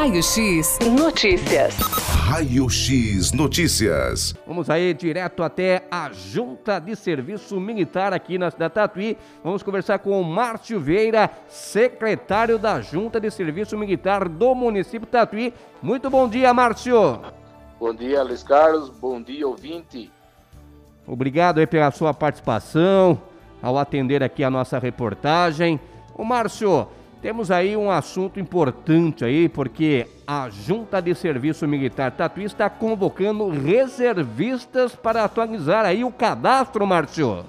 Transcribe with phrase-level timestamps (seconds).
[0.00, 1.76] Raio X Notícias.
[1.76, 4.34] Raio X Notícias.
[4.46, 9.18] Vamos aí direto até a Junta de Serviço Militar aqui na cidade Tatuí.
[9.44, 15.12] Vamos conversar com o Márcio Vieira, secretário da Junta de Serviço Militar do município de
[15.12, 15.52] Tatuí.
[15.82, 17.20] Muito bom dia, Márcio.
[17.78, 18.88] Bom dia, Luiz Carlos.
[18.88, 20.10] Bom dia, ouvinte.
[21.06, 23.20] Obrigado aí pela sua participação
[23.60, 25.78] ao atender aqui a nossa reportagem.
[26.14, 26.88] O Márcio,
[27.20, 33.48] temos aí um assunto importante aí, porque a Junta de Serviço Militar Tatuí está convocando
[33.48, 37.44] reservistas para atualizar aí o cadastro, Márcio.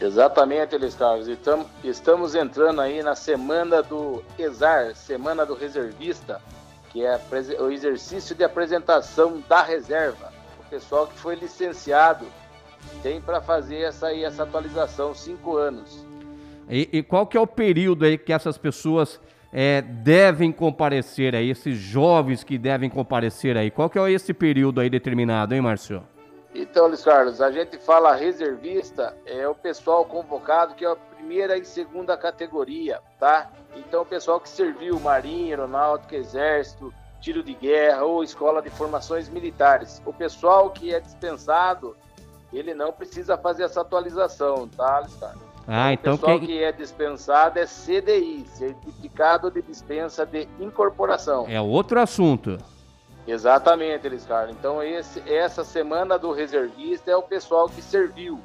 [0.00, 1.28] Exatamente, Elis Carlos.
[1.28, 6.40] Estamos, estamos entrando aí na semana do ESAR, Semana do Reservista,
[6.90, 7.20] que é
[7.58, 10.32] o exercício de apresentação da reserva.
[10.58, 12.24] O pessoal que foi licenciado
[13.02, 16.04] tem para fazer essa, aí, essa atualização, cinco anos.
[16.70, 19.20] E, e, qual que é o período aí que essas pessoas
[19.52, 23.70] é, devem comparecer aí, esses jovens que devem comparecer aí?
[23.70, 26.02] Qual que é esse período aí determinado, hein, Márcio?
[26.54, 31.56] Então, Luiz Carlos, a gente fala reservista, é o pessoal convocado que é a primeira
[31.56, 33.50] e segunda categoria, tá?
[33.76, 39.28] Então, o pessoal que serviu Marinha, Aeronáutica, Exército, Tiro de Guerra ou Escola de Formações
[39.28, 40.02] Militares.
[40.06, 41.96] O pessoal que é dispensado,
[42.52, 45.49] ele não precisa fazer essa atualização, tá, Luiz Carlos?
[45.66, 46.48] Ah, então o pessoal quem...
[46.48, 51.46] que é dispensado é CDI, Certificado de Dispensa de Incorporação.
[51.48, 52.58] É outro assunto.
[53.26, 54.56] Exatamente, Carlos.
[54.58, 58.40] Então, esse, essa semana do reservista é o pessoal que serviu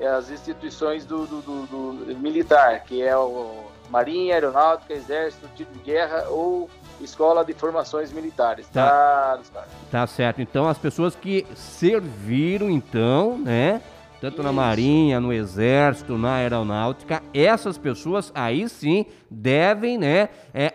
[0.00, 5.74] é as instituições do, do, do, do, militar, que é o Marinha, Aeronáutica, Exército, Tipo
[5.74, 6.70] de Guerra ou
[7.02, 8.66] Escola de Formações Militares.
[8.68, 10.40] Tá, tá, tá certo.
[10.40, 13.82] Então, as pessoas que serviram, então, né?
[14.20, 14.42] Tanto Isso.
[14.42, 20.74] na Marinha, no Exército, na Aeronáutica, essas pessoas aí sim devem, né, é,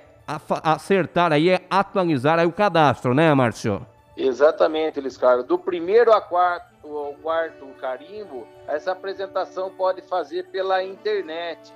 [0.63, 3.85] acertar aí, é atualizar aí o cadastro, né, Márcio?
[4.17, 5.45] Exatamente, Luiz Carlos.
[5.45, 11.71] Do primeiro a quarto, ao quarto carimbo, essa apresentação pode fazer pela internet.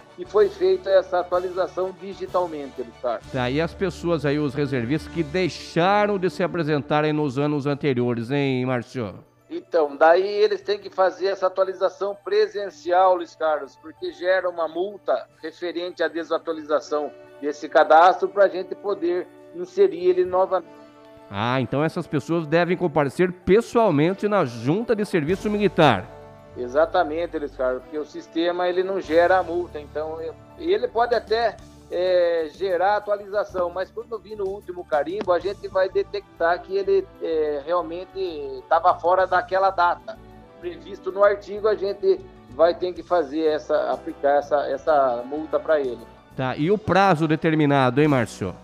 [0.21, 3.23] e foi feita essa atualização digitalmente, Ricardo.
[3.31, 8.29] Tá, e as pessoas aí, os reservistas, que deixaram de se apresentarem nos anos anteriores,
[8.29, 9.15] hein, Márcio?
[9.49, 15.27] Então, daí eles têm que fazer essa atualização presencial, Luiz Carlos, porque gera uma multa
[15.41, 17.11] referente à desatualização
[17.41, 20.69] desse cadastro para a gente poder inserir ele novamente.
[21.31, 26.20] Ah, então essas pessoas devem comparecer pessoalmente na Junta de Serviço Militar.
[26.57, 30.17] Exatamente, eles Carlos, porque o sistema ele não gera a multa, então
[30.57, 31.55] ele pode até
[31.89, 37.07] é, gerar atualização, mas quando vir no último carimbo, a gente vai detectar que ele
[37.21, 38.19] é, realmente
[38.59, 40.17] estava fora daquela data.
[40.59, 42.19] Previsto no artigo, a gente
[42.51, 45.99] vai ter que fazer essa, aplicar essa, essa multa para ele.
[46.35, 48.55] Tá, e o prazo determinado, hein, Márcio?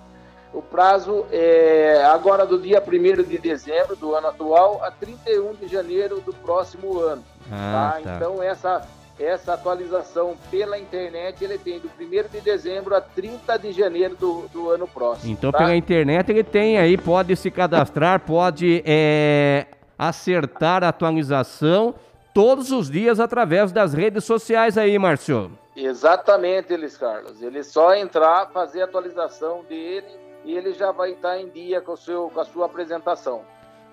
[0.54, 5.68] O prazo é agora do dia 1 de dezembro do ano atual a 31 de
[5.68, 7.24] janeiro do próximo ano.
[7.52, 8.02] Ah, tá?
[8.02, 8.16] Tá.
[8.16, 8.82] Então essa,
[9.20, 14.48] essa atualização pela internet ele tem do 1 de dezembro a 30 de janeiro do,
[14.50, 15.32] do ano próximo.
[15.32, 15.60] Então tá?
[15.60, 19.66] pela internet ele tem aí, pode se cadastrar, pode é,
[19.98, 21.96] acertar a atualização
[22.34, 25.52] todos os dias através das redes sociais aí, Márcio.
[25.76, 27.42] Exatamente, Elis Carlos.
[27.42, 30.08] Ele só entrar, fazer a atualização dele
[30.44, 33.42] e ele já vai estar em dia com, o seu, com a sua apresentação.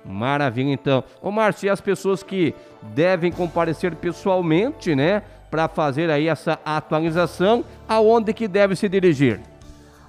[0.05, 1.03] Maravilha, então.
[1.23, 7.65] Ô, Márcio, e as pessoas que devem comparecer pessoalmente, né, para fazer aí essa atualização,
[7.89, 9.41] aonde que deve se dirigir?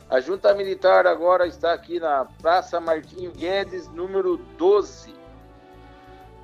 [0.10, 5.14] A Junta Militar agora está aqui na Praça Martinho Guedes, número 12.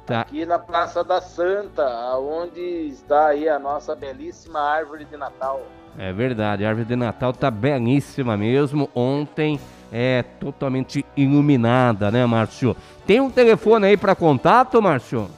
[0.05, 0.21] Tá.
[0.21, 1.85] Aqui na Praça da Santa,
[2.17, 5.61] onde está aí a nossa belíssima árvore de Natal.
[5.97, 8.89] É verdade, a árvore de Natal tá belíssima mesmo.
[8.95, 9.59] Ontem
[9.91, 12.73] é totalmente iluminada, né, Márcio?
[13.05, 15.29] Tem um telefone aí para contato, Márcio?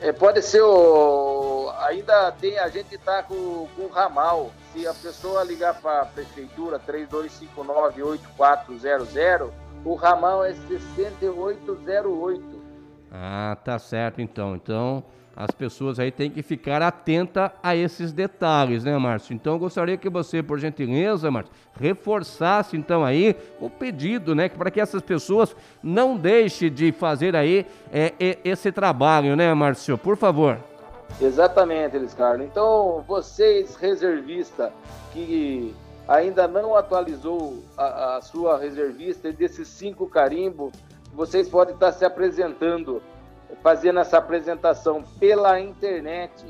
[0.00, 1.72] É, pode ser o.
[1.86, 4.50] Ainda tem, a gente tá com, com o ramal.
[4.72, 9.50] Se a pessoa ligar para a prefeitura 3259-8400,
[9.84, 12.61] o ramal é 6808.
[13.12, 14.56] Ah, tá certo então.
[14.56, 15.04] Então,
[15.36, 19.34] as pessoas aí têm que ficar atenta a esses detalhes, né, Márcio?
[19.34, 24.70] Então eu gostaria que você, por gentileza, Márcio, reforçasse então aí o pedido, né, para
[24.70, 29.96] que essas pessoas não deixem de fazer aí é, é, esse trabalho, né, Márcio?
[29.98, 30.58] Por favor.
[31.20, 32.46] Exatamente, Elis Carlos.
[32.46, 34.70] Então, vocês reservistas
[35.12, 35.74] que
[36.08, 40.72] ainda não atualizou a, a sua reservista desses cinco carimbos,
[41.12, 43.00] vocês podem estar se apresentando
[43.62, 46.44] fazendo essa apresentação pela internet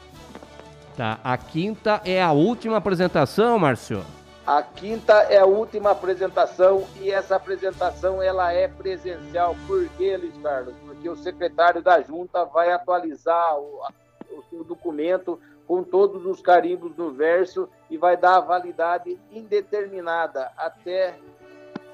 [0.96, 4.04] Tá, a quinta é a última apresentação, Márcio?
[4.46, 9.56] A quinta é a última apresentação e essa apresentação ela é presencial.
[9.66, 10.76] Por quê, Luiz Carlos?
[10.86, 13.82] Porque o secretário da junta vai atualizar o,
[14.52, 21.16] o documento com todos os carimbos no verso e vai dar a validade indeterminada até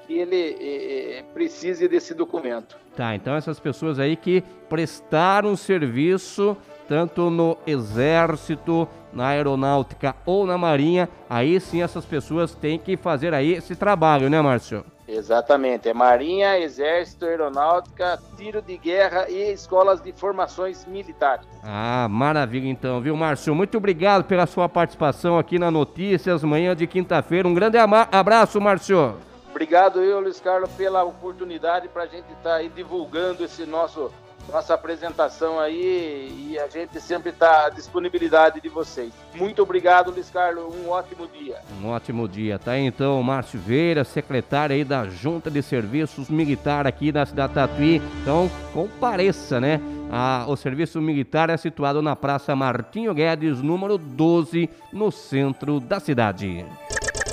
[0.06, 2.76] que ele eh precise desse documento.
[2.94, 6.54] Tá, então essas pessoas aí que prestaram serviço
[6.88, 13.34] tanto no exército, na aeronáutica ou na marinha, aí sim essas pessoas têm que fazer
[13.34, 14.84] aí esse trabalho, né, Márcio?
[15.06, 21.46] Exatamente, é marinha, exército, aeronáutica, tiro de guerra e escolas de formações militares.
[21.62, 23.54] Ah, maravilha então, viu, Márcio?
[23.54, 27.46] Muito obrigado pela sua participação aqui na Notícias, manhã de quinta-feira.
[27.46, 29.16] Um grande abraço, Márcio.
[29.50, 34.10] Obrigado eu, Luiz Carlos, pela oportunidade para a gente estar tá aí divulgando esse nosso
[34.50, 39.12] nossa apresentação aí e a gente sempre está à disponibilidade de vocês.
[39.34, 40.74] Muito obrigado, Luiz Carlos.
[40.74, 41.58] Um ótimo dia.
[41.80, 42.58] Um ótimo dia.
[42.58, 47.54] Tá aí, então Márcio Veira, secretário aí da Junta de Serviços Militar aqui da cidade
[47.54, 48.02] Tatuí.
[48.20, 49.80] Então, compareça, né?
[50.10, 55.98] Ah, o serviço militar é situado na Praça Martinho Guedes, número 12, no centro da
[55.98, 56.66] cidade.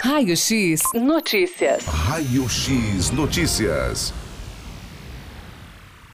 [0.02, 1.86] Raio X Notícias.
[1.86, 4.14] Raio X Notícias.